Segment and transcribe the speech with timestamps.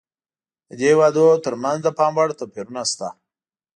[0.69, 3.07] د دې هېوادونو ترمنځ د پاموړ توپیرونه شته.